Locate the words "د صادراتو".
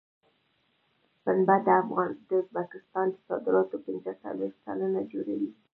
3.11-3.75